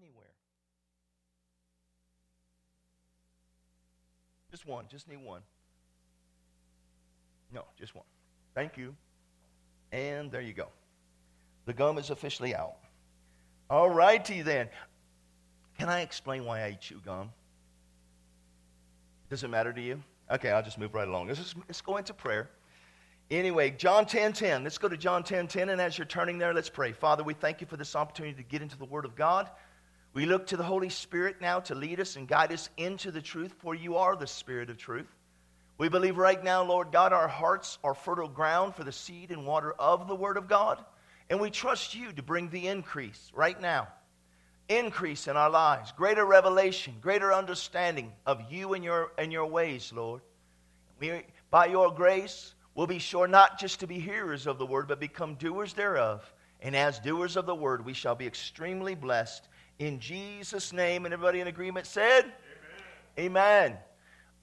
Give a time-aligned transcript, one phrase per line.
[0.00, 0.24] anywhere.
[4.50, 4.86] Just one.
[4.88, 5.42] Just need one.
[7.52, 8.04] No, just one.
[8.54, 8.94] Thank you.
[9.92, 10.68] And there you go.
[11.66, 12.76] The gum is officially out.
[13.70, 14.68] All righty then.
[15.78, 17.30] Can I explain why I chew gum?
[19.30, 20.02] Does it matter to you?
[20.30, 21.28] Okay, I'll just move right along.
[21.28, 22.50] Let's, just, let's go into prayer.
[23.30, 24.62] Anyway, John 10 10.
[24.62, 25.70] Let's go to John 10 10.
[25.70, 26.92] And as you're turning there, let's pray.
[26.92, 29.50] Father, we thank you for this opportunity to get into the Word of God.
[30.14, 33.20] We look to the Holy Spirit now to lead us and guide us into the
[33.20, 35.12] truth, for you are the Spirit of truth.
[35.76, 39.44] We believe right now, Lord God, our hearts are fertile ground for the seed and
[39.44, 40.78] water of the Word of God.
[41.28, 43.88] And we trust you to bring the increase right now.
[44.68, 49.92] Increase in our lives, greater revelation, greater understanding of you and your, and your ways,
[49.92, 50.22] Lord.
[51.00, 54.86] We, by your grace, we'll be sure not just to be hearers of the word,
[54.86, 56.32] but become doers thereof.
[56.62, 61.04] And as doers of the word, we shall be extremely blessed in Jesus' name.
[61.04, 62.24] And everybody in agreement said,
[63.18, 63.72] Amen.
[63.72, 63.78] Amen.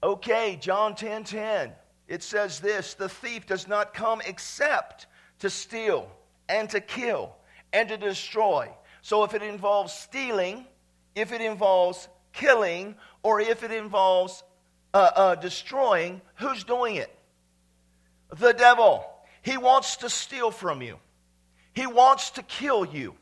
[0.02, 1.72] Okay, John 10 10.
[2.08, 5.06] It says this The thief does not come except
[5.38, 6.10] to steal
[6.48, 7.34] and to kill
[7.72, 8.68] and to destroy.
[9.02, 10.66] So if it involves stealing,
[11.14, 14.42] if it involves killing, or if it involves
[14.94, 17.14] uh, uh, destroying, who's doing it?
[18.36, 19.04] The devil.
[19.42, 20.98] He wants to steal from you.
[21.74, 23.16] He wants to kill you.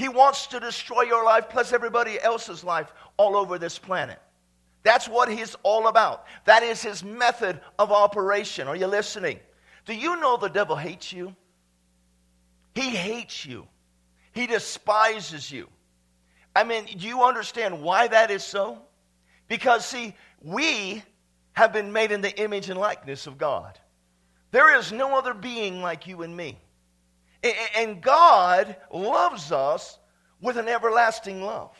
[0.00, 4.18] He wants to destroy your life plus everybody else's life all over this planet.
[4.82, 6.24] That's what he's all about.
[6.46, 8.66] That is his method of operation.
[8.66, 9.40] Are you listening?
[9.84, 11.36] Do you know the devil hates you?
[12.74, 13.66] He hates you.
[14.32, 15.68] He despises you.
[16.56, 18.78] I mean, do you understand why that is so?
[19.48, 21.02] Because, see, we
[21.52, 23.78] have been made in the image and likeness of God.
[24.50, 26.58] There is no other being like you and me.
[27.76, 29.98] And God loves us
[30.40, 31.76] with an everlasting love,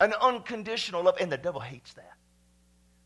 [0.00, 1.16] an unconditional love.
[1.20, 2.12] And the devil hates that.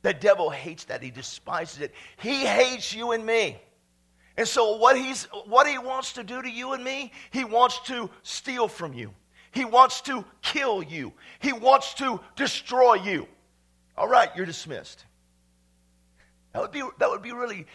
[0.02, 1.02] The devil hates that.
[1.02, 1.94] He despises it.
[2.18, 3.60] He hates you and me.
[4.36, 7.78] And so, what, he's, what he wants to do to you and me, he wants
[7.86, 9.12] to steal from you.
[9.52, 11.12] He wants to kill you.
[11.38, 13.28] He wants to destroy you.
[13.96, 15.04] All right, you're dismissed.
[16.52, 17.66] That would be, that would be really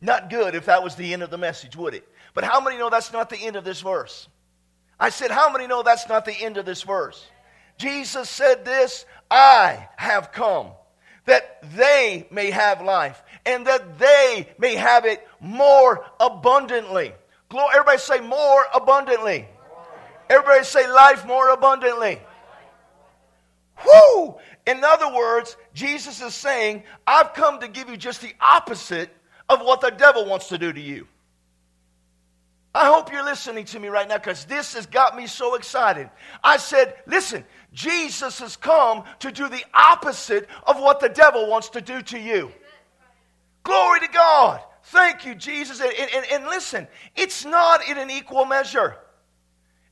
[0.00, 2.08] not good if that was the end of the message, would it?
[2.34, 4.28] But how many know that's not the end of this verse?
[4.98, 7.24] I said, How many know that's not the end of this verse?
[7.78, 10.68] Jesus said this I have come
[11.24, 17.12] that they may have life and that they may have it more abundantly.
[17.72, 19.46] Everybody say more abundantly.
[20.28, 22.20] Everybody say life more abundantly.
[23.84, 24.36] Whoo!
[24.66, 29.10] In other words, Jesus is saying, I've come to give you just the opposite
[29.48, 31.06] of what the devil wants to do to you.
[32.74, 36.10] I hope you're listening to me right now because this has got me so excited.
[36.42, 41.68] I said, listen, Jesus has come to do the opposite of what the devil wants
[41.70, 42.50] to do to you.
[43.62, 44.60] Glory to God.
[44.84, 45.80] Thank you, Jesus.
[45.80, 48.96] And, and, and, listen, it's not in an equal measure.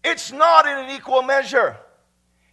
[0.05, 1.77] It's not in an equal measure.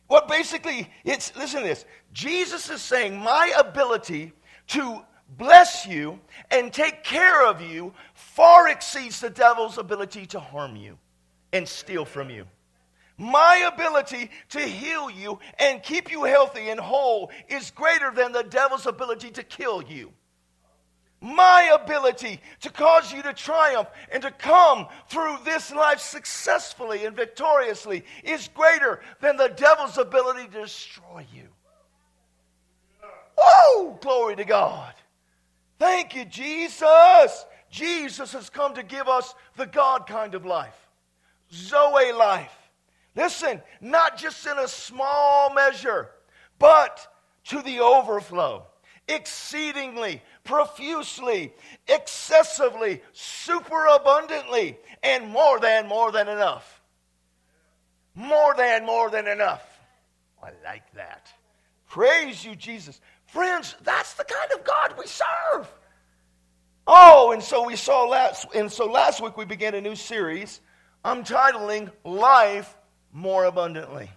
[0.07, 1.85] What basically, it's, listen to this.
[2.13, 4.33] Jesus is saying, my ability
[4.67, 5.01] to
[5.37, 6.19] bless you
[6.51, 10.97] and take care of you far exceeds the devil's ability to harm you
[11.53, 12.45] and steal from you.
[13.17, 18.43] My ability to heal you and keep you healthy and whole is greater than the
[18.43, 20.13] devil's ability to kill you.
[21.21, 27.13] My ability to cause you to triumph and to come through this life successfully and
[27.13, 31.49] victoriously is greater than the devil's ability to destroy you.
[33.37, 33.97] Whoa!
[34.01, 34.93] Glory to God.
[35.79, 37.45] Thank you, Jesus.
[37.71, 40.75] Jesus has come to give us the God kind of life,
[41.51, 42.55] Zoe life.
[43.15, 46.09] Listen, not just in a small measure,
[46.57, 47.07] but
[47.45, 48.65] to the overflow,
[49.07, 51.53] exceedingly, profusely,
[51.87, 56.81] excessively, superabundantly, and more than, more than enough.
[58.15, 59.63] More than, more than enough.
[60.43, 61.31] I like that.
[61.87, 62.99] Praise you, Jesus.
[63.31, 65.71] Friends, that's the kind of God we serve.
[66.87, 70.61] Oh, and so we saw last, and so last week we began a new series
[71.05, 72.75] I'm titling Life
[73.13, 74.09] More Abundantly.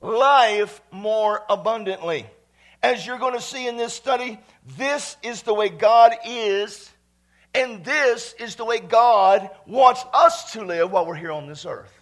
[0.00, 2.26] Life More Abundantly.
[2.82, 4.40] As you're going to see in this study,
[4.76, 6.90] this is the way God is,
[7.54, 11.66] and this is the way God wants us to live while we're here on this
[11.66, 11.92] earth.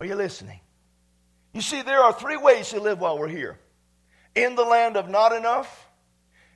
[0.00, 0.60] Are you listening?
[1.52, 3.58] You see, there are three ways to live while we're here
[4.36, 5.88] in the land of not enough,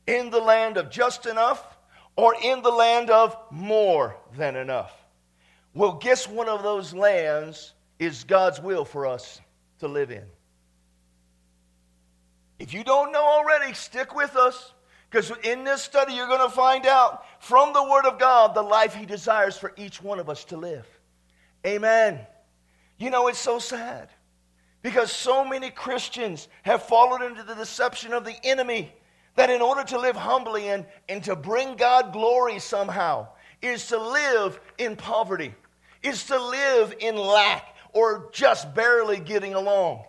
[0.06, 1.78] in the land of just enough,
[2.14, 4.92] or in the land of more than enough.
[5.74, 9.40] Well, guess one of those lands is God's will for us.
[9.80, 10.24] to live in.
[12.58, 14.74] If you don't know already, stick with us.
[15.08, 18.62] Because in this study, you're going to find out from the Word of God the
[18.62, 20.86] life He desires for each one of us to live.
[21.66, 22.20] Amen.
[22.98, 24.10] You know, it's so sad
[24.82, 28.92] because so many Christians have fallen into the deception of the enemy
[29.36, 33.28] that in order to live humbly and, and to bring God glory somehow
[33.62, 35.54] is to live in poverty,
[36.02, 40.04] is to live in lack or just barely getting along.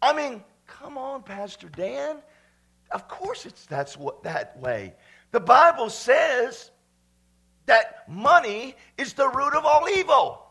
[0.00, 2.16] I mean, come on, Pastor Dan.
[2.90, 4.94] Of course it's that's what that way.
[5.30, 6.70] The Bible says
[7.66, 10.46] that money is the root of all evil.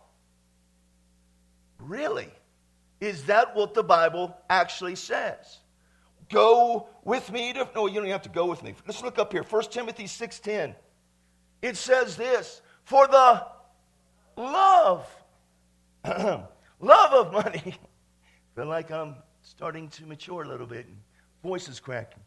[1.79, 2.29] Really?
[2.99, 5.59] Is that what the Bible actually says?
[6.29, 8.73] Go with me to No, you don't have to go with me.
[8.85, 9.43] Let's look up here.
[9.43, 10.75] 1 Timothy 6:10.
[11.61, 13.45] It says this, for the
[14.35, 15.07] love
[16.05, 17.75] love of money.
[18.55, 20.85] feel like I'm starting to mature a little bit.
[21.43, 22.23] Voice is cracking.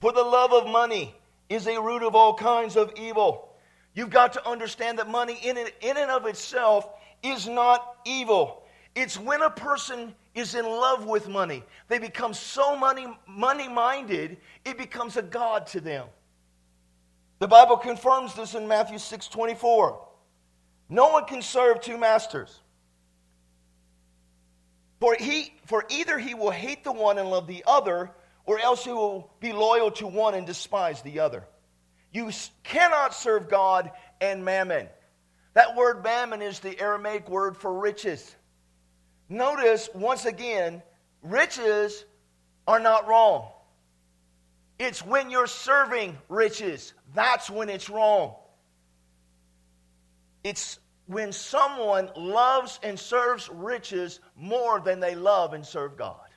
[0.00, 1.14] For the love of money
[1.48, 3.48] is a root of all kinds of evil.
[3.94, 6.88] You've got to understand that money in, it, in and of itself
[7.22, 8.61] is not evil.
[8.94, 14.38] It's when a person is in love with money, they become so money, money minded,
[14.64, 16.06] it becomes a God to them.
[17.38, 20.08] The Bible confirms this in Matthew 6 24.
[20.88, 22.60] No one can serve two masters.
[25.00, 28.10] For, he, for either he will hate the one and love the other,
[28.44, 31.44] or else he will be loyal to one and despise the other.
[32.12, 32.30] You
[32.62, 33.90] cannot serve God
[34.20, 34.86] and mammon.
[35.54, 38.36] That word mammon is the Aramaic word for riches.
[39.32, 40.82] Notice, once again,
[41.22, 42.04] riches
[42.68, 43.48] are not wrong.
[44.78, 48.34] It's when you're serving riches, that's when it's wrong.
[50.44, 56.28] It's when someone loves and serves riches more than they love and serve God.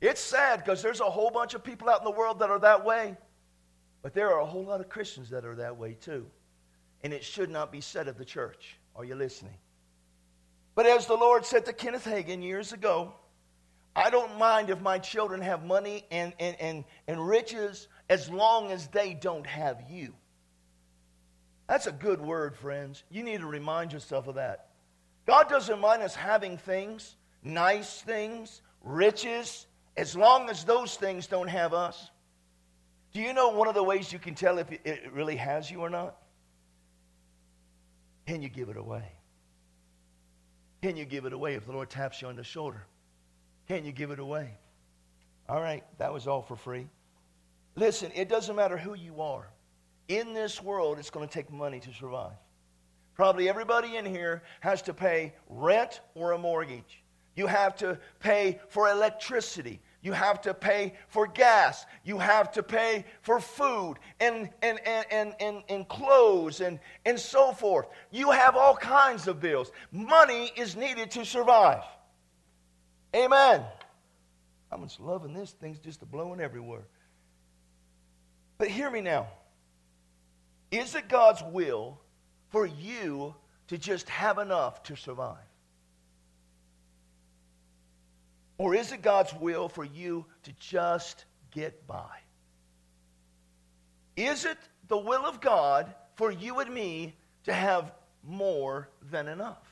[0.00, 2.58] It's sad because there's a whole bunch of people out in the world that are
[2.58, 3.16] that way,
[4.02, 6.26] but there are a whole lot of Christians that are that way too.
[7.04, 8.76] And it should not be said of the church.
[8.96, 9.54] Are you listening?
[10.78, 13.12] But as the Lord said to Kenneth Hagin years ago,
[13.96, 18.70] I don't mind if my children have money and, and, and, and riches as long
[18.70, 20.14] as they don't have you.
[21.66, 23.02] That's a good word, friends.
[23.10, 24.68] You need to remind yourself of that.
[25.26, 29.66] God doesn't mind us having things, nice things, riches,
[29.96, 32.08] as long as those things don't have us.
[33.12, 35.80] Do you know one of the ways you can tell if it really has you
[35.80, 36.16] or not?
[38.28, 39.17] Can you give it away?
[40.82, 42.84] Can you give it away if the Lord taps you on the shoulder?
[43.66, 44.50] Can you give it away?
[45.48, 46.88] All right, that was all for free.
[47.74, 49.48] Listen, it doesn't matter who you are
[50.08, 52.32] in this world, it's going to take money to survive.
[53.14, 57.02] Probably everybody in here has to pay rent or a mortgage.
[57.36, 59.80] You have to pay for electricity.
[60.00, 61.84] You have to pay for gas.
[62.04, 67.18] You have to pay for food and, and, and, and, and, and clothes and, and
[67.18, 67.86] so forth.
[68.12, 69.72] You have all kinds of bills.
[69.90, 71.82] Money is needed to survive.
[73.14, 73.64] Amen.
[74.70, 75.50] I'm just loving this.
[75.52, 76.84] Things just blowing everywhere.
[78.58, 79.28] But hear me now.
[80.70, 81.98] Is it God's will
[82.50, 83.34] for you
[83.68, 85.36] to just have enough to survive?
[88.58, 92.18] Or is it God's will for you to just get by?
[94.16, 97.92] Is it the will of God for you and me to have
[98.24, 99.62] more than enough?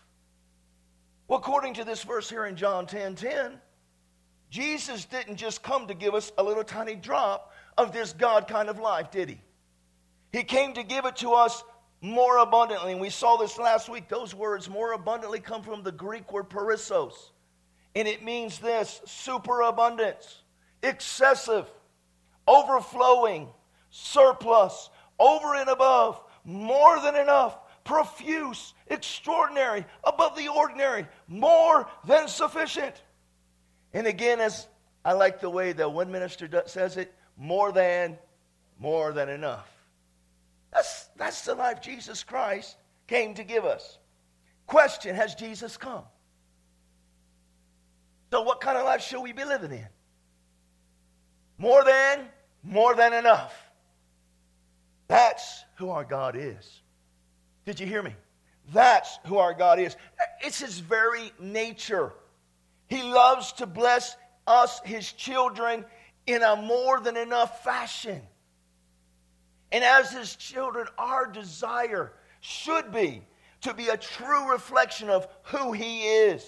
[1.27, 3.61] Well, according to this verse here in John 10 10,
[4.51, 8.69] Jesus didn't just come to give us a little tiny drop of this God kind
[8.69, 9.41] of life, did he?
[10.33, 11.65] He came to give it to us
[12.01, 12.93] more abundantly.
[12.93, 14.09] And we saw this last week.
[14.09, 17.33] Those words, more abundantly, come from the Greek word perissos.
[17.97, 20.43] And it means this superabundance,
[20.83, 21.65] excessive,
[22.47, 23.49] overflowing,
[23.89, 33.01] surplus, over and above, more than enough, profuse, extraordinary, above the ordinary, more than sufficient.
[33.95, 34.69] And again, as
[35.03, 38.19] I like the way that one minister says it, more than,
[38.79, 39.71] more than enough.
[40.71, 42.77] That's, that's the life Jesus Christ
[43.07, 43.97] came to give us.
[44.67, 46.05] Question Has Jesus come?
[48.31, 49.87] So, what kind of life should we be living in?
[51.59, 52.27] More than,
[52.63, 53.55] more than enough.
[55.09, 56.81] That's who our God is.
[57.65, 58.15] Did you hear me?
[58.73, 59.97] That's who our God is.
[60.41, 62.13] It's His very nature.
[62.89, 64.17] He loves to bless
[64.47, 65.85] us, His children,
[66.27, 68.21] in a more than enough fashion.
[69.73, 73.23] And as his children, our desire should be
[73.63, 76.45] to be a true reflection of who he is.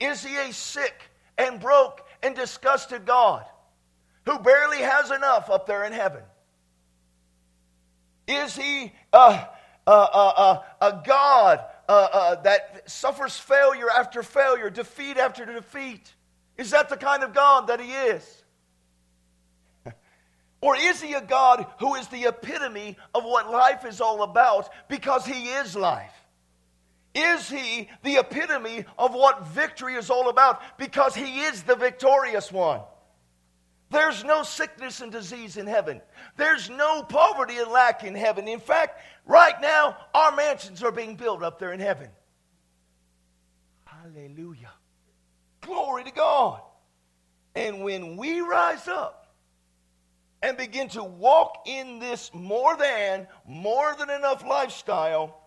[0.00, 0.94] Is he a sick
[1.36, 3.44] and broke and disgusted God
[4.24, 6.22] who barely has enough up there in heaven?
[8.26, 9.46] Is he a,
[9.86, 16.14] a, a, a God uh, uh, that suffers failure after failure, defeat after defeat?
[16.56, 18.42] Is that the kind of God that he is?
[20.62, 24.68] Or is he a God who is the epitome of what life is all about
[24.88, 26.19] because he is life?
[27.14, 32.52] Is he the epitome of what victory is all about because he is the victorious
[32.52, 32.80] one?
[33.90, 36.00] There's no sickness and disease in heaven.
[36.36, 38.46] There's no poverty and lack in heaven.
[38.46, 42.08] In fact, right now, our mansions are being built up there in heaven.
[43.84, 44.70] Hallelujah.
[45.60, 46.60] Glory to God.
[47.56, 49.34] And when we rise up
[50.40, 55.39] and begin to walk in this more than, more than enough lifestyle,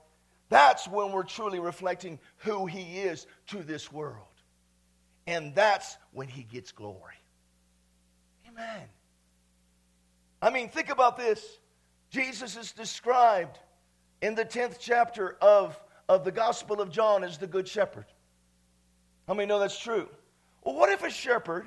[0.49, 4.27] that's when we're truly reflecting who He is to this world.
[5.25, 7.15] And that's when He gets glory.
[8.47, 8.83] Amen.
[10.41, 11.59] I mean, think about this.
[12.09, 13.57] Jesus is described
[14.21, 18.05] in the 10th chapter of, of the Gospel of John as the Good Shepherd.
[19.27, 20.07] How many know that's true?
[20.63, 21.65] Well, what if a shepherd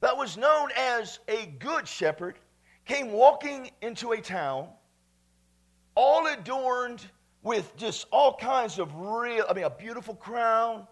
[0.00, 2.38] that was known as a good shepherd
[2.84, 4.68] came walking into a town,
[5.94, 7.02] all adorned
[7.44, 10.88] with just all kinds of real, I mean, a beautiful crown.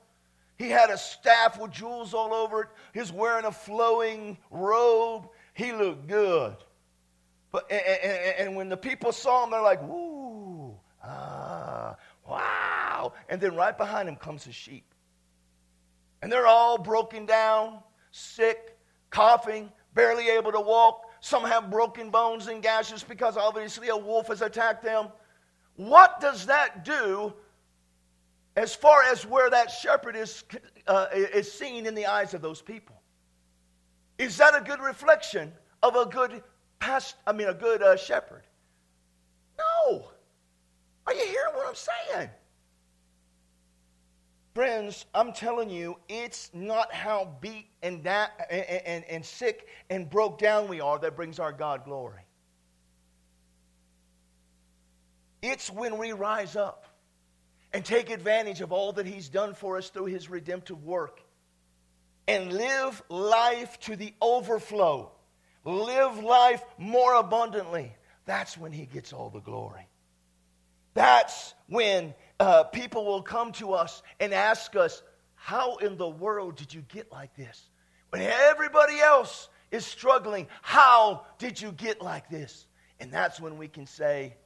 [0.57, 2.69] He had a staff with jewels all over it.
[2.95, 5.29] He's wearing a flowing robe.
[5.55, 6.55] He looked good.
[7.51, 11.97] But, and, and, and when the people saw him, they're like, woo, ah,
[12.29, 13.15] wow.
[13.31, 14.85] And then right behind him comes his sheep.
[16.21, 17.81] And they're all broken down,
[18.11, 18.79] sick,
[19.11, 21.07] coughing, barely able to walk.
[21.21, 25.09] Some have broken bones and gashes because obviously a wolf has attacked them.
[25.77, 27.33] What does that do
[28.57, 30.45] as far as where that shepherd is,
[30.87, 33.01] uh, is seen in the eyes of those people?
[34.19, 35.53] Is that a good reflection
[35.83, 36.43] of a good
[36.79, 38.43] past, I mean, a good uh, shepherd?
[39.59, 40.05] No.
[41.07, 42.31] Are you hearing what I'm saying?
[44.55, 50.11] Friends, I'm telling you, it's not how beat and, da- and, and, and sick and
[50.11, 52.21] broke down we are that brings our God glory.
[55.43, 56.87] It's when we rise up
[57.73, 61.21] and take advantage of all that He's done for us through His redemptive work
[62.29, 65.11] and live life to the overflow,
[65.65, 67.93] live life more abundantly.
[68.25, 69.89] That's when He gets all the glory.
[70.95, 75.03] That's when uh, people will come to us and ask us,
[75.35, 77.69] How in the world did you get like this?
[78.11, 82.67] When everybody else is struggling, how did you get like this?
[83.01, 84.37] And that's when we can say,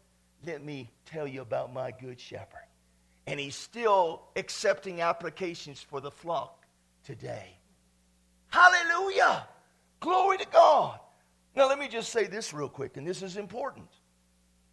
[0.44, 2.66] Let me tell you about my good shepherd.
[3.26, 6.64] And he's still accepting applications for the flock
[7.04, 7.56] today.
[8.48, 9.46] Hallelujah!
[10.00, 11.00] Glory to God.
[11.56, 13.88] Now, let me just say this real quick, and this is important.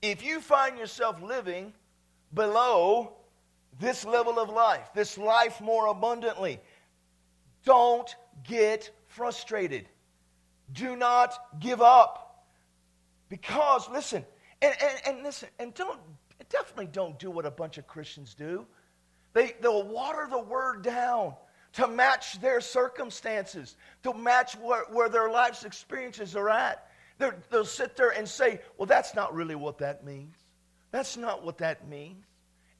[0.02, 1.74] If you find yourself living
[2.34, 3.14] below
[3.80, 6.60] this level of life, this life more abundantly,
[7.64, 9.88] don't get frustrated.
[10.74, 12.46] Do not give up.
[13.30, 14.26] Because, listen,
[14.64, 16.00] and, and, and listen, and don't
[16.50, 18.66] definitely don't do what a bunch of Christians do.
[19.34, 21.34] They, they'll water the word down
[21.74, 26.88] to match their circumstances, to match where, where their life's experiences are at.
[27.18, 30.36] They're, they'll sit there and say, well, that's not really what that means.
[30.92, 32.26] That's not what that means.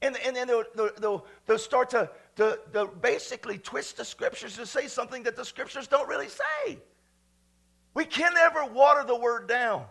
[0.00, 0.64] And, and then they'll,
[1.00, 5.44] they'll, they'll start to, to, to basically twist the scriptures to say something that the
[5.44, 6.78] scriptures don't really say.
[7.94, 9.86] We can never water the word down.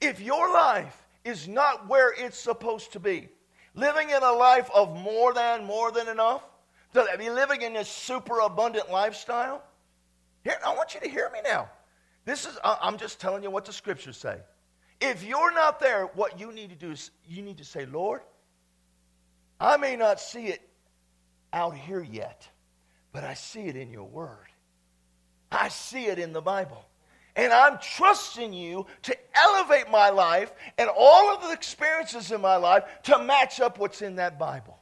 [0.00, 3.28] If your life is not where it's supposed to be,
[3.74, 6.42] living in a life of more than, more than enough,
[6.94, 9.62] to be living in this super abundant lifestyle,
[10.44, 11.68] here, I want you to hear me now.
[12.24, 14.38] This is, I'm just telling you what the scriptures say.
[15.00, 18.22] If you're not there, what you need to do is you need to say, Lord,
[19.60, 20.60] I may not see it
[21.52, 22.48] out here yet,
[23.12, 24.46] but I see it in your word.
[25.50, 26.84] I see it in the Bible.
[27.38, 32.56] And I'm trusting you to elevate my life and all of the experiences in my
[32.56, 34.76] life to match up what's in that Bible.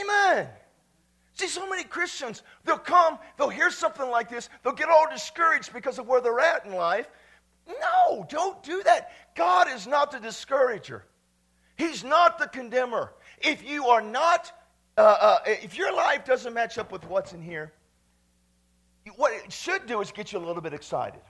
[0.00, 0.46] Amen.
[1.34, 5.72] See, so many Christians, they'll come, they'll hear something like this, they'll get all discouraged
[5.72, 7.08] because of where they're at in life.
[7.66, 9.10] No, don't do that.
[9.34, 11.06] God is not the discourager,
[11.76, 13.10] He's not the condemner.
[13.40, 14.52] If you are not,
[14.96, 17.72] uh, uh, if your life doesn't match up with what's in here,
[19.16, 21.20] what it should do is get you a little bit excited.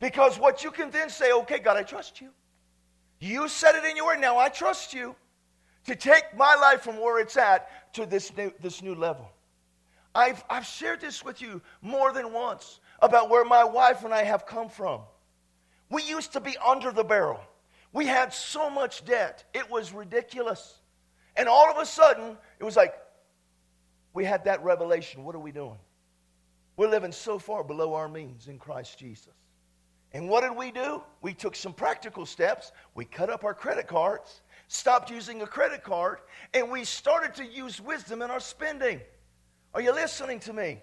[0.00, 2.30] Because what you can then say, okay, God, I trust you.
[3.20, 4.20] You said it in your word.
[4.20, 5.16] Now I trust you
[5.86, 9.30] to take my life from where it's at to this new, this new level.
[10.14, 14.24] I've, I've shared this with you more than once about where my wife and I
[14.24, 15.00] have come from.
[15.90, 17.40] We used to be under the barrel.
[17.92, 20.78] We had so much debt, it was ridiculous.
[21.36, 22.94] And all of a sudden, it was like
[24.12, 25.24] we had that revelation.
[25.24, 25.78] What are we doing?
[26.76, 29.32] We're living so far below our means in Christ Jesus.
[30.12, 31.02] And what did we do?
[31.20, 32.72] We took some practical steps.
[32.94, 36.18] We cut up our credit cards, stopped using a credit card,
[36.54, 39.00] and we started to use wisdom in our spending.
[39.74, 40.78] Are you listening to me?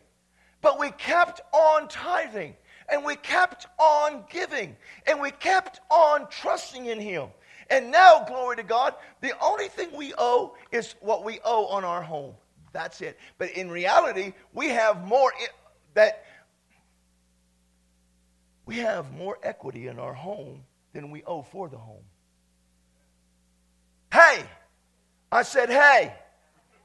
[0.62, 2.56] But we kept on tithing
[2.88, 4.76] and we kept on giving
[5.08, 7.30] and we kept on trusting in Him.
[7.70, 11.84] And now, glory to God, the only thing we owe is what we owe on
[11.84, 12.36] our home.
[12.74, 13.18] That's it.
[13.40, 15.32] But in reality, we have more
[15.96, 16.26] that
[18.66, 22.04] we have more equity in our home than we owe for the home.
[24.12, 24.44] Hey,
[25.32, 26.14] I said, hey,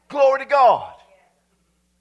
[0.08, 0.94] glory to God.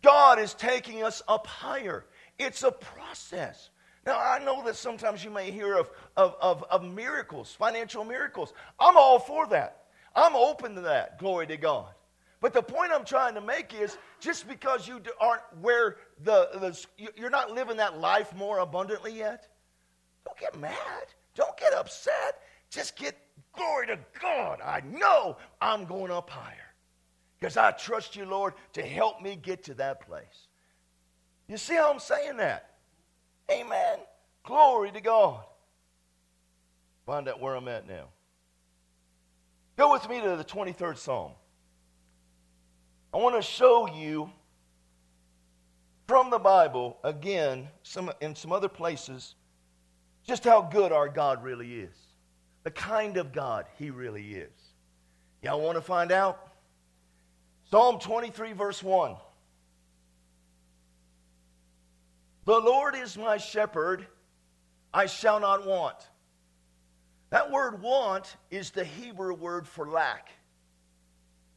[0.01, 2.05] God is taking us up higher.
[2.37, 3.69] It's a process.
[4.05, 8.53] Now, I know that sometimes you may hear of, of, of, of, miracles, financial miracles.
[8.79, 9.83] I'm all for that.
[10.15, 11.19] I'm open to that.
[11.19, 11.93] Glory to God.
[12.41, 17.11] But the point I'm trying to make is just because you aren't where the, the
[17.15, 19.47] you're not living that life more abundantly yet,
[20.25, 21.07] don't get mad.
[21.35, 22.41] Don't get upset.
[22.69, 23.17] Just get
[23.55, 24.59] glory to God.
[24.63, 26.55] I know I'm going up higher
[27.39, 30.47] because I trust you, Lord, to help me get to that place.
[31.47, 32.75] You see how I'm saying that?
[33.51, 33.99] Amen.
[34.43, 35.43] Glory to God.
[37.05, 38.05] Find out where I'm at now.
[39.77, 41.31] Go with me to the 23rd Psalm.
[43.13, 44.29] I want to show you
[46.07, 49.35] from the Bible, again, some, in some other places,
[50.29, 51.95] just how good our God really is.
[52.63, 54.51] The kind of God He really is.
[55.41, 56.53] Y'all want to find out?
[57.71, 59.15] Psalm 23, verse 1.
[62.45, 64.05] The Lord is my shepherd,
[64.93, 65.97] I shall not want.
[67.31, 70.29] That word want is the Hebrew word for lack.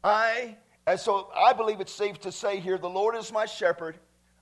[0.04, 0.56] I,
[0.86, 3.96] and so I believe it's safe to say here, the Lord is my shepherd,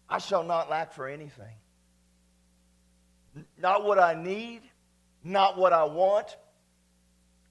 [0.09, 1.55] I shall not lack for anything.
[3.61, 4.63] Not what I need,
[5.23, 6.37] not what I want.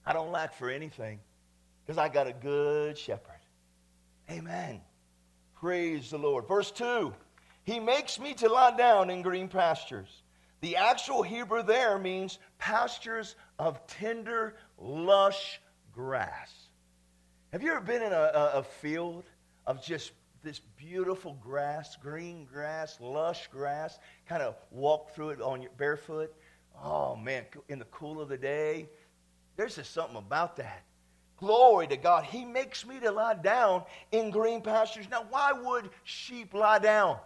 [0.05, 1.19] I don't lack for anything
[1.85, 3.39] because I got a good shepherd.
[4.29, 4.81] Amen.
[5.59, 6.47] Praise the Lord.
[6.47, 7.13] Verse 2
[7.63, 10.23] He makes me to lie down in green pastures.
[10.61, 15.61] The actual Hebrew there means pastures of tender, lush
[15.93, 16.51] grass.
[17.51, 19.23] Have you ever been in a, a, a field
[19.65, 20.11] of just
[20.43, 26.33] this beautiful grass, green grass, lush grass, kind of walk through it on your barefoot?
[26.83, 28.89] Oh man, in the cool of the day,
[29.57, 30.83] there's just something about that.
[31.37, 32.25] Glory to God.
[32.25, 35.05] He makes me to lie down in green pastures.
[35.09, 37.17] Now, why would sheep lie down?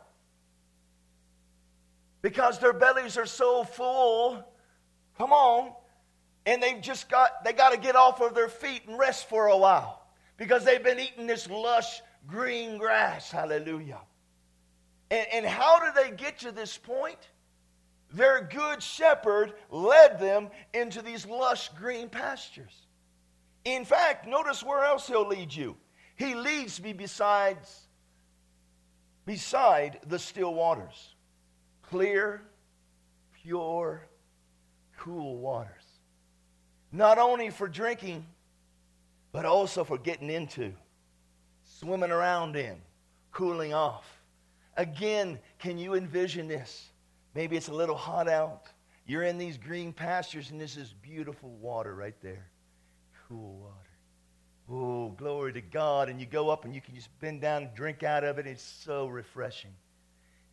[2.21, 4.43] Because their bellies are so full.
[5.17, 5.73] Come on.
[6.45, 9.47] And they've just got, they got to get off of their feet and rest for
[9.47, 10.03] a while
[10.37, 13.31] because they've been eating this lush green grass.
[13.31, 14.01] Hallelujah.
[15.11, 17.19] And, and how do they get to this point?
[18.13, 22.87] Their good shepherd led them into these lush green pastures.
[23.65, 25.75] In fact, notice where else he'll lead you.
[26.15, 27.87] He leads me besides
[29.25, 31.15] beside the still waters.
[31.81, 32.41] Clear,
[33.41, 34.07] pure,
[34.97, 35.83] cool waters.
[36.91, 38.25] Not only for drinking,
[39.31, 40.73] but also for getting into,
[41.83, 42.77] swimming around in,
[43.31, 44.05] cooling off.
[44.77, 46.89] Again, can you envision this?
[47.35, 48.67] Maybe it's a little hot out.
[49.05, 52.47] You're in these green pastures, and this is beautiful water right there
[53.33, 53.75] cool water.
[54.69, 56.09] Oh, glory to God.
[56.09, 58.47] And you go up and you can just bend down and drink out of it.
[58.47, 59.73] It's so refreshing.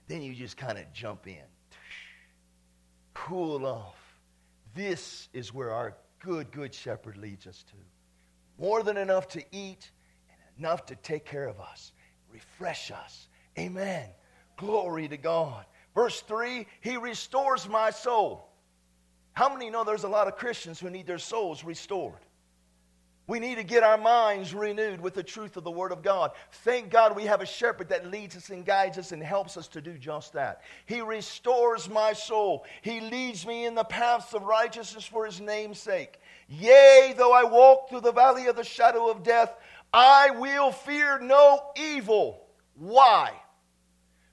[0.08, 1.44] Then you just kind of jump in,
[3.14, 3.96] cool off.
[4.74, 8.62] This is where our good, good shepherd leads us to.
[8.62, 9.90] More than enough to eat
[10.60, 11.92] enough to take care of us,
[12.32, 13.28] refresh us.
[13.58, 14.08] Amen.
[14.56, 15.64] Glory to God.
[15.94, 18.46] Verse 3 He restores my soul.
[19.32, 22.20] How many know there's a lot of Christians who need their souls restored?
[23.26, 26.32] We need to get our minds renewed with the truth of the Word of God.
[26.64, 29.68] Thank God we have a shepherd that leads us and guides us and helps us
[29.68, 30.62] to do just that.
[30.84, 32.64] He restores my soul.
[32.82, 36.18] He leads me in the paths of righteousness for His name's sake.
[36.48, 39.54] Yea, though I walk through the valley of the shadow of death,
[39.92, 42.46] I will fear no evil.
[42.74, 43.32] Why?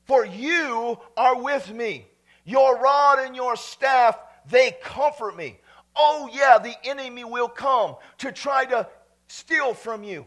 [0.05, 2.07] For you are with me.
[2.45, 4.17] Your rod and your staff,
[4.49, 5.59] they comfort me
[5.97, 8.87] oh, yeah, the enemy will come to try to
[9.27, 10.25] steal from you,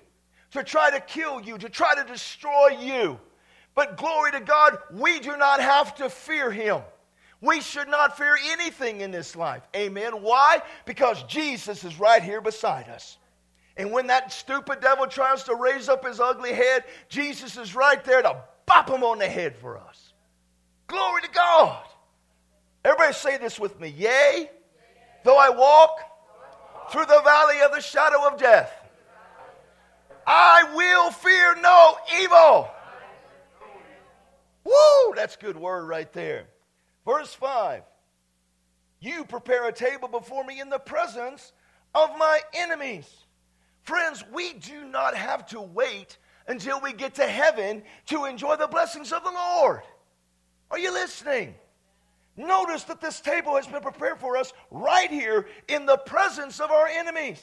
[0.52, 3.18] to try to kill you, to try to destroy you.
[3.74, 6.80] But glory to God, we do not have to fear him.
[7.40, 9.62] We should not fear anything in this life.
[9.74, 10.22] Amen.
[10.22, 10.60] Why?
[10.84, 13.16] Because Jesus is right here beside us.
[13.80, 18.04] And when that stupid devil tries to raise up his ugly head, Jesus is right
[18.04, 20.12] there to bop him on the head for us.
[20.86, 21.82] Glory to God.
[22.84, 23.88] Everybody say this with me.
[23.88, 24.50] Yea,
[25.24, 25.98] though I walk
[26.92, 28.70] through the valley of the shadow of death,
[30.26, 32.68] I will fear no evil.
[34.62, 36.48] Woo, that's good word right there.
[37.06, 37.82] Verse 5
[39.00, 41.54] You prepare a table before me in the presence
[41.94, 43.08] of my enemies.
[43.82, 48.66] Friends, we do not have to wait until we get to heaven to enjoy the
[48.66, 49.82] blessings of the Lord.
[50.70, 51.54] Are you listening?
[52.36, 56.70] Notice that this table has been prepared for us right here in the presence of
[56.70, 57.42] our enemies.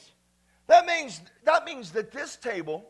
[0.66, 2.84] That means, that means that this table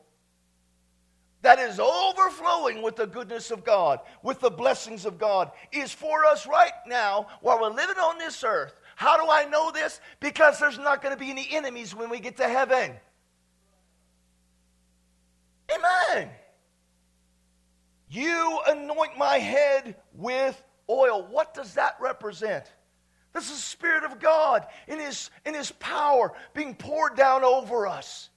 [1.42, 6.24] that is overflowing with the goodness of God, with the blessings of God, is for
[6.24, 8.80] us right now while we're living on this earth.
[8.96, 10.00] How do I know this?
[10.18, 12.92] Because there's not going to be any enemies when we get to heaven.
[15.72, 16.30] Amen.
[18.10, 21.26] You anoint my head with oil.
[21.30, 22.64] What does that represent?
[23.34, 27.86] This is the Spirit of God in His, in His power being poured down over
[27.86, 28.30] us.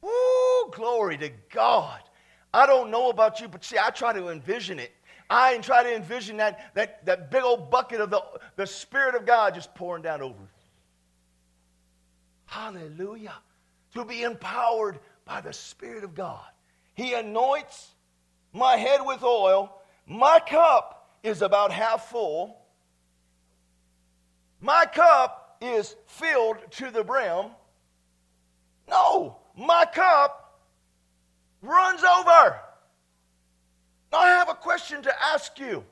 [0.00, 2.00] Woo, glory to God.
[2.54, 4.92] I don't know about you, but see, I try to envision it.
[5.28, 8.22] I try to envision that, that, that big old bucket of the,
[8.56, 10.48] the Spirit of God just pouring down over.
[12.46, 13.34] Hallelujah.
[13.94, 14.98] To be empowered
[15.32, 16.44] by the Spirit of God.
[16.92, 17.92] He anoints
[18.52, 19.74] my head with oil.
[20.06, 22.60] My cup is about half full.
[24.60, 27.46] My cup is filled to the brim.
[28.90, 30.60] No, my cup
[31.62, 32.60] runs over.
[34.12, 35.82] Now, I have a question to ask you.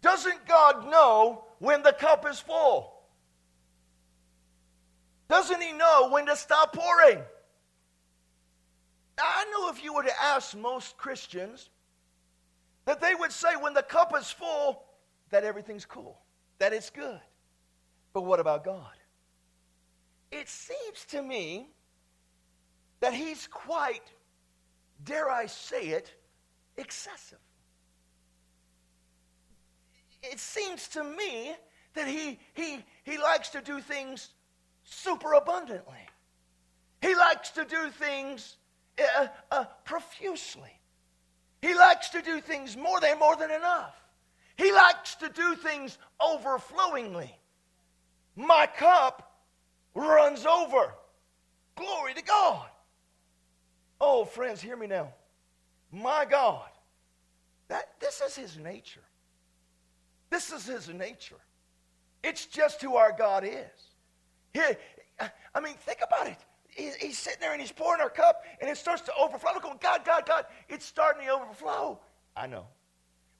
[0.00, 2.90] Doesn't God know when the cup is full?
[5.28, 7.22] Doesn't He know when to stop pouring?
[9.70, 11.70] If you were to ask most Christians,
[12.84, 14.84] that they would say when the cup is full,
[15.30, 16.18] that everything's cool,
[16.58, 17.20] that it's good.
[18.12, 18.92] But what about God?
[20.30, 21.68] It seems to me
[23.00, 24.02] that he's quite,
[25.02, 26.12] dare I say it,
[26.76, 27.38] excessive.
[30.22, 31.54] It seems to me
[31.94, 34.30] that he, he, he likes to do things
[34.84, 36.08] super abundantly.
[37.02, 38.56] He likes to do things
[38.98, 40.80] uh, uh, profusely.
[41.62, 43.94] He likes to do things more than more than enough.
[44.56, 47.34] He likes to do things overflowingly.
[48.36, 49.40] My cup
[49.94, 50.94] runs over.
[51.76, 52.66] Glory to God.
[54.00, 55.12] Oh, friends, hear me now.
[55.90, 56.68] My God,
[57.68, 59.04] that this is his nature.
[60.30, 61.40] This is his nature.
[62.22, 63.92] It's just who our God is.
[64.52, 64.60] He,
[65.54, 66.38] I mean, think about it.
[66.74, 69.50] He's, he's sitting there and he's pouring our cup and it starts to overflow.
[69.54, 72.00] We're going, oh, God, God, God, it's starting to overflow.
[72.36, 72.66] I know.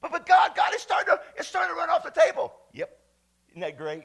[0.01, 2.55] But, but God, God, it's starting to, it's starting to run off the table.
[2.73, 2.97] Yep.
[3.51, 4.05] Isn't that great?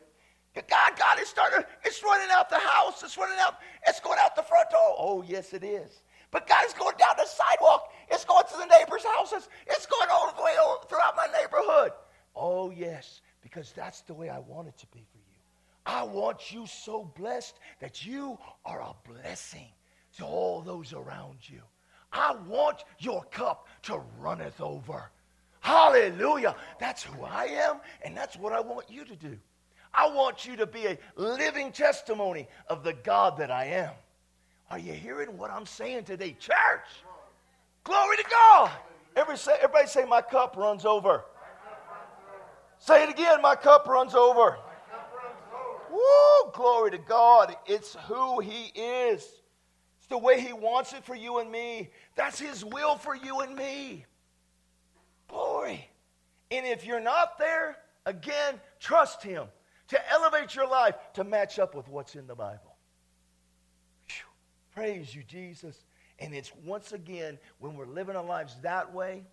[0.55, 3.03] God, God, it's starting, it's running out the house.
[3.03, 3.55] It's running out,
[3.87, 4.95] it's going out the front door.
[4.97, 6.01] Oh, yes, it is.
[6.31, 7.91] But God is going down the sidewalk.
[8.09, 9.49] It's going to the neighbors' houses.
[9.67, 11.91] It's going all the way over throughout my neighborhood.
[12.35, 15.07] Oh, yes, because that's the way I want it to be.
[15.89, 19.69] I want you so blessed that you are a blessing
[20.17, 21.61] to all those around you.
[22.13, 25.09] I want your cup to runneth over.
[25.61, 26.55] Hallelujah.
[26.79, 29.35] That's who I am, and that's what I want you to do.
[29.91, 33.93] I want you to be a living testimony of the God that I am.
[34.69, 36.85] Are you hearing what I'm saying today, church?
[37.83, 38.71] Glory to God.
[39.15, 41.25] Everybody say, my cup runs over.
[42.77, 44.59] Say it again, my cup runs over.
[45.99, 47.55] Woo, glory to God.
[47.65, 49.21] It's who He is.
[49.97, 51.89] It's the way He wants it for you and me.
[52.15, 54.05] That's His will for you and me.
[55.27, 55.89] Glory.
[56.51, 59.47] And if you're not there, again, trust Him
[59.89, 62.75] to elevate your life to match up with what's in the Bible.
[64.73, 65.83] Praise you, Jesus.
[66.19, 69.23] And it's once again, when we're living our lives that way,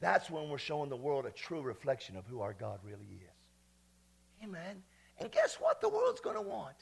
[0.00, 4.44] that's when we're showing the world a true reflection of who our God really is.
[4.44, 4.82] Amen.
[5.18, 6.76] And guess what the world's going to want?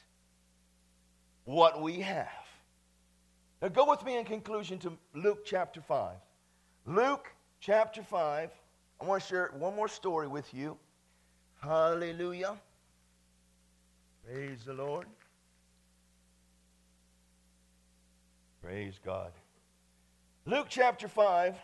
[1.45, 2.27] What we have.
[3.61, 6.15] Now go with me in conclusion to Luke chapter 5.
[6.85, 8.51] Luke chapter 5.
[9.01, 10.77] I want to share one more story with you.
[11.61, 12.57] Hallelujah.
[14.25, 15.07] Praise the Lord.
[18.61, 19.31] Praise God.
[20.45, 21.55] Luke chapter 5.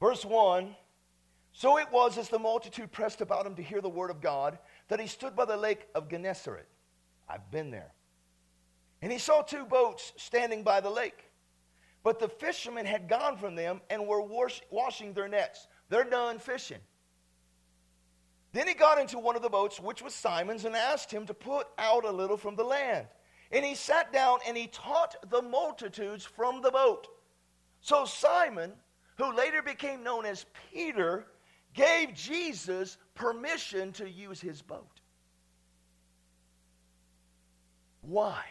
[0.00, 0.74] Verse 1
[1.52, 4.58] So it was as the multitude pressed about him to hear the word of God
[4.88, 6.68] that he stood by the lake of Gennesaret.
[7.28, 7.92] I've been there.
[9.02, 11.24] And he saw two boats standing by the lake.
[12.02, 15.66] But the fishermen had gone from them and were wash, washing their nets.
[15.88, 16.78] They're done fishing.
[18.52, 21.34] Then he got into one of the boats, which was Simon's, and asked him to
[21.34, 23.06] put out a little from the land.
[23.52, 27.06] And he sat down and he taught the multitudes from the boat.
[27.80, 28.72] So Simon,
[29.18, 31.26] who later became known as Peter,
[31.76, 35.00] gave Jesus permission to use his boat.
[38.00, 38.42] Why?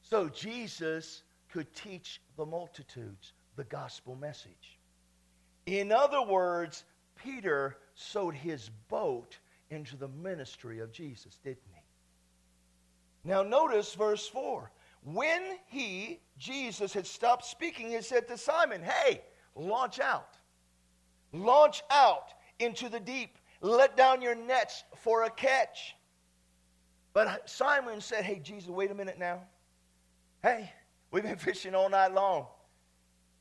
[0.00, 4.78] So Jesus could teach the multitudes the gospel message.
[5.66, 6.84] In other words,
[7.16, 9.38] Peter sowed his boat
[9.70, 11.80] into the ministry of Jesus, didn't he?
[13.24, 14.70] Now, notice verse 4.
[15.02, 19.22] When he, Jesus, had stopped speaking, he said to Simon, Hey,
[19.56, 20.36] launch out.
[21.32, 23.36] Launch out into the deep.
[23.60, 25.96] Let down your nets for a catch.
[27.12, 29.42] But Simon said, Hey, Jesus, wait a minute now.
[30.42, 30.70] Hey,
[31.10, 32.46] we've been fishing all night long.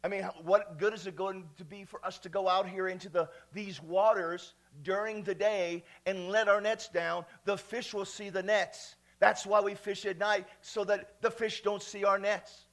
[0.03, 2.87] I mean, what good is it going to be for us to go out here
[2.87, 7.25] into the, these waters during the day and let our nets down?
[7.45, 8.97] The fish will see the nets.
[9.19, 12.64] That's why we fish at night, so that the fish don't see our nets.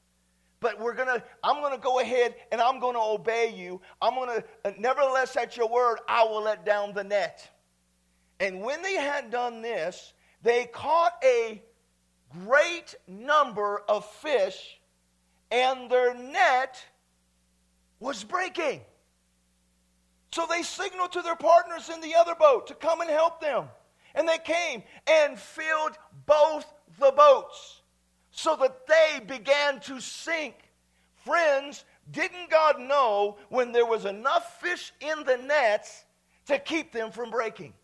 [0.62, 3.80] But we're gonna, I'm gonna go ahead and I'm gonna obey you.
[4.00, 7.50] I'm gonna, uh, nevertheless, at your word, I will let down the net.
[8.38, 11.60] And when they had done this, they caught a
[12.46, 14.80] great number of fish,
[15.50, 16.82] and their net
[17.98, 18.82] was breaking.
[20.32, 23.64] So they signaled to their partners in the other boat to come and help them.
[24.14, 27.81] And they came and filled both the boats
[28.32, 30.54] so that they began to sink.
[31.24, 36.04] Friends, didn't God know when there was enough fish in the nets
[36.46, 37.74] to keep them from breaking?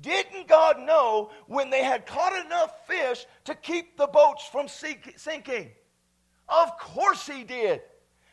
[0.00, 5.70] Didn't God know when they had caught enough fish to keep the boats from sinking?
[6.48, 7.80] Of course He did.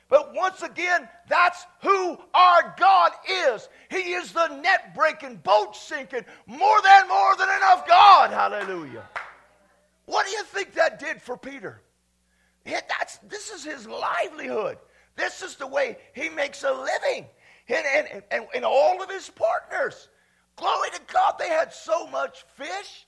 [0.09, 3.69] But once again, that's who our God is.
[3.91, 8.31] He is the net breaking, boat sinking, more than more than enough God.
[8.31, 9.03] Hallelujah.
[10.09, 11.83] What do you think that did for Peter?
[12.65, 14.79] That's, this is his livelihood.
[15.15, 17.27] This is the way he makes a living.
[17.67, 20.09] And, and, and, and all of his partners.
[20.55, 23.05] Glory to God, they had so much fish.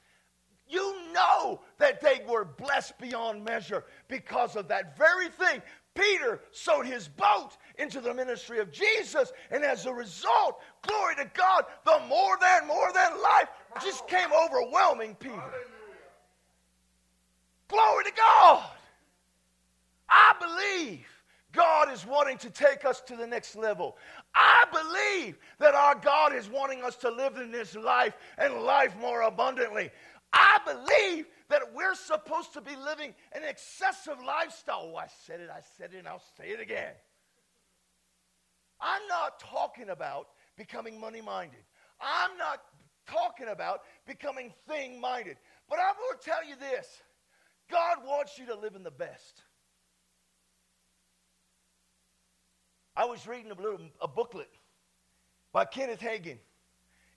[0.70, 5.64] You know that they were blessed beyond measure because of that very thing.
[5.96, 11.30] Peter sowed his boat into the ministry of Jesus, and as a result, glory to
[11.34, 13.50] God, the more than, more than life
[13.82, 15.52] just came overwhelming Peter.
[17.72, 18.70] Glory to God.
[20.10, 21.08] I believe
[21.54, 23.98] God is wanting to take us to the next level.
[24.36, 28.94] I believe that our God is wanting us to live in this life and life
[29.00, 29.90] more abundantly.
[30.34, 34.92] I believe that we're supposed to be living an excessive lifestyle.
[34.94, 36.94] Oh, I said it, I said it, and I'll say it again.
[38.82, 41.64] I'm not talking about becoming money minded.
[42.02, 42.64] I'm not
[43.08, 45.38] talking about becoming thing minded.
[45.70, 47.02] But I'm going to tell you this
[47.72, 49.42] God wants you to live in the best.
[52.96, 54.50] I was reading a, little, a booklet
[55.54, 56.38] by Kenneth Hagin.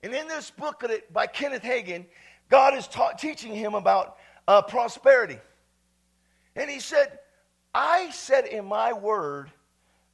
[0.03, 2.07] And in this booklet by Kenneth Hagin,
[2.49, 5.39] God is ta- teaching him about uh, prosperity.
[6.55, 7.19] And he said,
[7.75, 9.51] I said in my word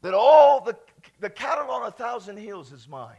[0.00, 0.76] that all the,
[1.20, 3.16] the cattle on a thousand hills is mine.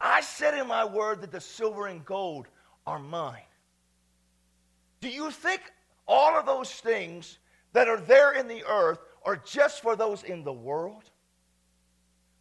[0.00, 2.46] I said in my word that the silver and gold
[2.86, 3.42] are mine.
[5.00, 5.60] Do you think
[6.06, 7.38] all of those things
[7.72, 11.04] that are there in the earth are just for those in the world?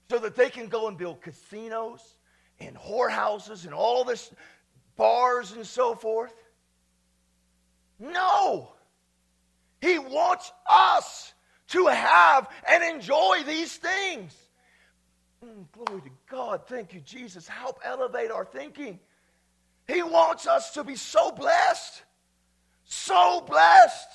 [0.10, 2.18] So that they can go and build casinos
[2.60, 4.32] and whorehouses and all this
[4.96, 6.34] bars and so forth?
[8.00, 8.74] No.
[9.82, 11.34] He wants us
[11.70, 14.36] to have and enjoy these things.
[15.44, 16.68] Mm, glory to God.
[16.68, 17.48] Thank you, Jesus.
[17.48, 19.00] Help elevate our thinking.
[19.88, 22.04] He wants us to be so blessed.
[22.94, 24.08] So blessed.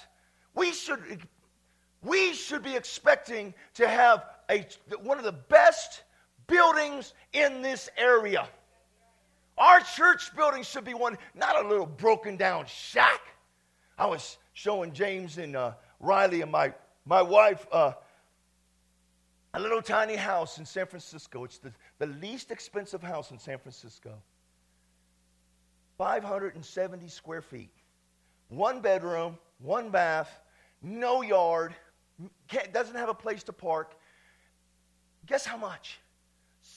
[0.55, 1.27] We should,
[2.03, 4.67] we should be expecting to have a,
[5.03, 6.03] one of the best
[6.47, 8.49] buildings in this area.
[9.59, 13.21] Our church building should be one, not a little broken down shack.
[13.99, 16.73] I was showing James and uh, Riley and my,
[17.05, 17.93] my wife uh,
[19.55, 21.43] a little tiny house in San Francisco.
[21.43, 24.15] It's the, the least expensive house in San Francisco.
[25.99, 27.71] 570 square feet.
[28.49, 30.41] One bedroom, one bath,
[30.83, 31.75] no yard,
[32.73, 33.95] doesn't have a place to park.
[35.27, 36.01] Guess how much?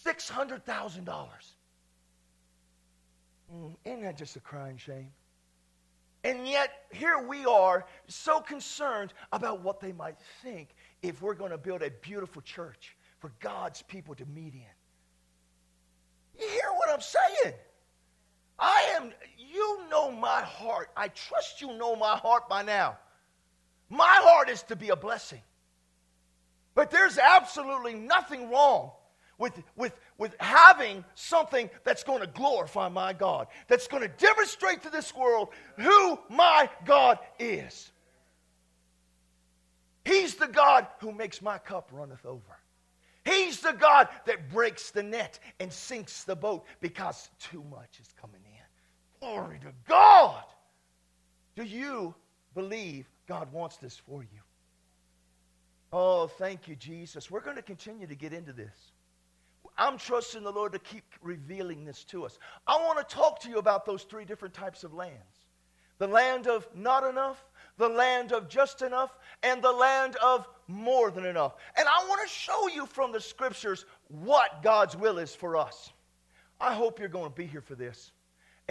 [0.05, 1.05] $600,000.
[3.53, 5.11] Mm, isn't that just a crying shame?
[6.23, 11.51] And yet, here we are, so concerned about what they might think if we're going
[11.51, 14.61] to build a beautiful church for God's people to meet in.
[16.39, 17.55] You hear what I'm saying?
[18.59, 19.11] I am,
[19.61, 20.89] you know my heart.
[20.97, 22.97] I trust you know my heart by now.
[23.89, 25.41] My heart is to be a blessing.
[26.73, 28.91] But there's absolutely nothing wrong
[29.37, 34.83] with, with, with having something that's going to glorify my God, that's going to demonstrate
[34.83, 37.91] to this world who my God is.
[40.05, 42.57] He's the God who makes my cup runneth over.
[43.23, 48.07] He's the God that breaks the net and sinks the boat because too much is
[48.19, 48.40] coming in.
[49.21, 50.43] Glory to God.
[51.55, 52.15] Do you
[52.55, 54.41] believe God wants this for you?
[55.93, 57.29] Oh, thank you, Jesus.
[57.29, 58.93] We're going to continue to get into this.
[59.77, 62.37] I'm trusting the Lord to keep revealing this to us.
[62.67, 65.45] I want to talk to you about those three different types of lands
[65.97, 67.45] the land of not enough,
[67.77, 71.53] the land of just enough, and the land of more than enough.
[71.77, 75.91] And I want to show you from the scriptures what God's will is for us.
[76.59, 78.11] I hope you're going to be here for this.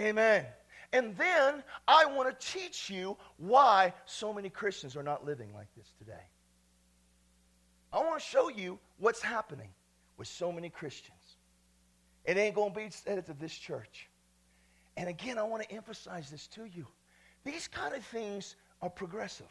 [0.00, 0.46] Amen.
[0.92, 5.68] And then I want to teach you why so many Christians are not living like
[5.76, 6.24] this today.
[7.92, 9.68] I want to show you what's happening
[10.16, 11.36] with so many Christians.
[12.24, 14.08] It ain't going to be said to this church.
[14.96, 16.86] And again, I want to emphasize this to you.
[17.44, 19.50] These kind of things are progressive.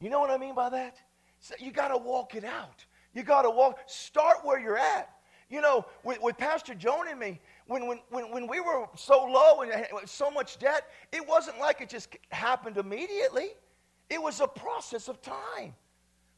[0.00, 0.96] You know what I mean by that?
[1.40, 2.84] So you got to walk it out.
[3.14, 5.10] You got to walk, start where you're at.
[5.50, 9.24] You know, with, with Pastor Joan and me, when, when, when, when we were so
[9.24, 13.48] low and so much debt, it wasn't like it just happened immediately.
[14.08, 15.74] It was a process of time.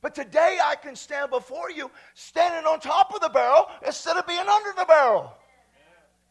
[0.02, 4.26] But today I can stand before you standing on top of the barrel instead of
[4.26, 5.32] being under the barrel.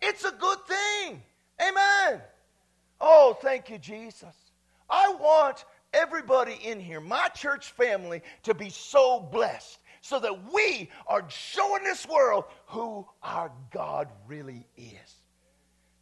[0.02, 1.24] It's a good thing.
[1.62, 2.22] Amen.
[3.00, 4.36] Oh, thank you, Jesus.
[4.90, 10.90] I want everybody in here, my church family, to be so blessed so that we
[11.08, 15.16] are showing this world who our God really is.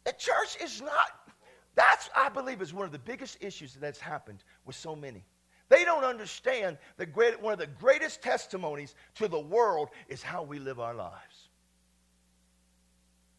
[0.04, 1.34] The church is not,
[1.74, 5.24] that's, I believe, is one of the biggest issues that's happened with so many.
[5.68, 10.42] They don't understand that great, one of the greatest testimonies to the world is how
[10.42, 11.48] we live our lives.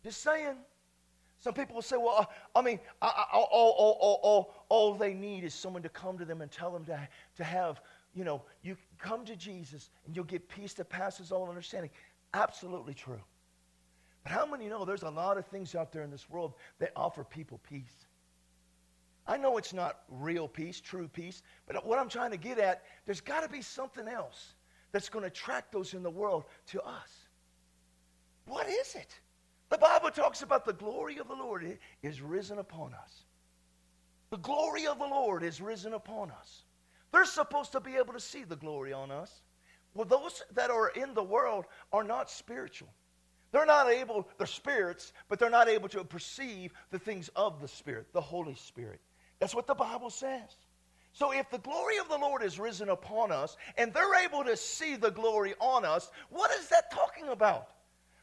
[0.04, 0.56] Just saying.
[1.40, 5.14] Some people will say, well, uh, I mean, I, all, all, all, all, all they
[5.14, 7.00] need is someone to come to them and tell them to,
[7.38, 7.82] to have,
[8.14, 11.90] you know, you come to Jesus and you'll get peace that passes all understanding.
[12.34, 13.22] Absolutely true.
[14.24, 16.92] But how many know there's a lot of things out there in this world that
[16.96, 18.06] offer people peace?
[19.26, 22.84] I know it's not real peace, true peace, but what I'm trying to get at,
[23.06, 24.54] there's got to be something else
[24.92, 27.28] that's going to attract those in the world to us.
[28.46, 29.20] What is it?
[29.70, 33.24] The Bible talks about the glory of the Lord is risen upon us.
[34.32, 36.64] The glory of the Lord is risen upon us.
[37.12, 39.42] They're supposed to be able to see the glory on us.
[39.94, 42.90] Well, those that are in the world are not spiritual.
[43.52, 47.68] They're not able, they're spirits, but they're not able to perceive the things of the
[47.68, 49.02] Spirit, the Holy Spirit.
[49.40, 50.56] That's what the Bible says.
[51.14, 54.56] So if the glory of the Lord is risen upon us and they're able to
[54.56, 57.70] see the glory on us, what is that talking about?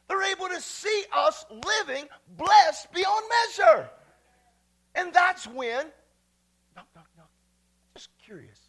[0.07, 2.05] They're able to see us living
[2.37, 3.89] blessed beyond measure.
[4.95, 5.87] And that's when,
[6.75, 7.29] knock, knock, knock.
[7.93, 8.66] Just curious.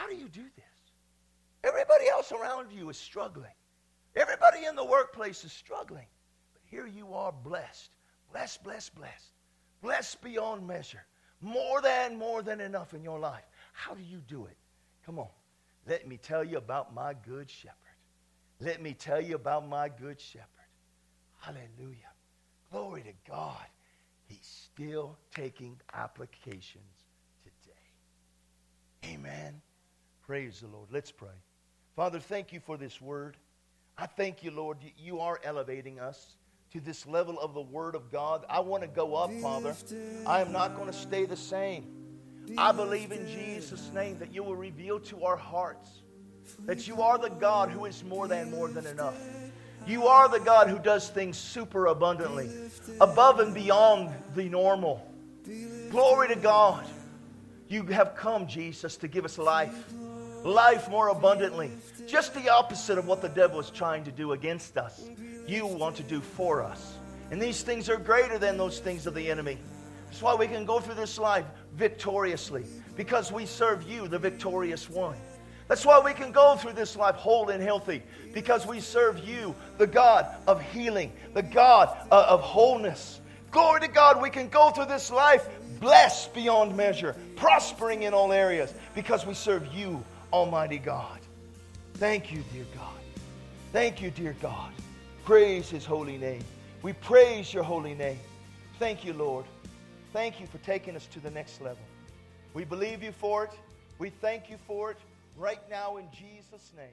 [0.00, 0.64] How do you do this?
[1.62, 3.52] Everybody else around you is struggling.
[4.16, 6.06] Everybody in the workplace is struggling.
[6.54, 7.90] But here you are blessed.
[8.32, 9.32] Blessed, blessed, blessed
[9.80, 11.04] blessed beyond measure,
[11.40, 13.44] more than, more than enough in your life.
[13.72, 14.56] How do you do it?
[15.04, 15.28] Come on.
[15.86, 17.76] Let me tell you about my good shepherd.
[18.60, 20.46] Let me tell you about my good shepherd.
[21.38, 22.12] Hallelujah.
[22.70, 23.66] Glory to God.
[24.26, 27.06] He's still taking applications
[27.42, 29.14] today.
[29.14, 29.60] Amen.
[30.30, 30.86] Praise the Lord.
[30.92, 31.34] Let's pray.
[31.96, 33.36] Father, thank you for this word.
[33.98, 36.36] I thank you, Lord, you are elevating us
[36.72, 38.44] to this level of the Word of God.
[38.48, 39.74] I want to go up, Father.
[40.28, 41.84] I am not going to stay the same.
[42.56, 46.02] I believe in Jesus' name that you will reveal to our hearts
[46.60, 49.20] that you are the God who is more than more than enough.
[49.84, 52.48] You are the God who does things super abundantly,
[53.00, 55.04] above and beyond the normal.
[55.90, 56.86] Glory to God.
[57.66, 59.92] You have come, Jesus, to give us life,
[60.42, 61.70] life more abundantly.
[62.06, 65.08] Just the opposite of what the devil is trying to do against us
[65.50, 66.94] you want to do for us.
[67.30, 69.58] And these things are greater than those things of the enemy.
[70.06, 72.64] That's why we can go through this life victoriously,
[72.96, 75.16] because we serve you, the victorious one.
[75.68, 78.02] That's why we can go through this life whole and healthy
[78.34, 83.20] because we serve you, the God of healing, the God uh, of wholeness.
[83.52, 88.32] Glory to God, we can go through this life blessed beyond measure, prospering in all
[88.32, 91.20] areas because we serve you, Almighty God.
[91.94, 92.94] Thank you, dear God.
[93.72, 94.72] Thank you, dear God.
[95.24, 96.42] Praise His holy name.
[96.82, 98.18] We praise your holy name.
[98.78, 99.44] Thank you, Lord.
[100.12, 101.82] Thank you for taking us to the next level.
[102.54, 103.52] We believe you for it.
[103.98, 104.96] We thank you for it
[105.36, 106.88] right now in Jesus' name.